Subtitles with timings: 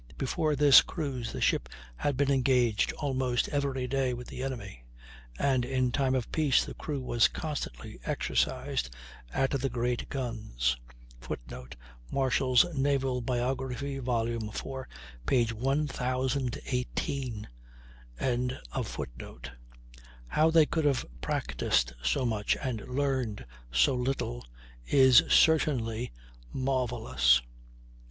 [0.17, 4.83] Before this cruise, the ship had been engaged almost every day with the enemy;
[5.37, 8.89] and in time of peace the crew were constantly exercised
[9.31, 10.75] at the great guns."
[11.19, 11.75] [Footnote:
[12.11, 14.25] Marshall's "Naval Biography," vol.
[14.27, 14.41] iv,
[15.27, 15.45] p.
[15.45, 17.47] 1018.]
[20.29, 24.43] How they could have practised so much and learned so little
[24.87, 26.11] is certainly
[26.51, 27.43] marvellous.